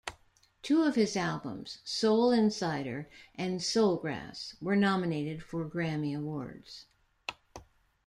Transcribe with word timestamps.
Two 0.63 0.81
of 0.81 0.95
his 0.95 1.15
albums, 1.15 1.77
"Soul 1.83 2.31
Insider" 2.31 3.07
and 3.35 3.59
"Soulgrass", 3.61 4.59
were 4.59 4.75
nominated 4.75 5.43
for 5.43 5.63
Grammy 5.63 6.17
awards. 6.17 6.85